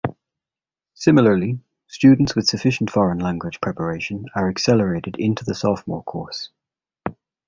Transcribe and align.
Similarly, 0.95 1.59
students 1.85 2.35
with 2.35 2.47
sufficient 2.47 2.89
foreign 2.89 3.19
language 3.19 3.61
preparation 3.61 4.25
are 4.33 4.49
accelerated 4.49 5.15
into 5.19 5.45
the 5.45 5.53
sophomore 5.53 6.01
course. 6.03 6.49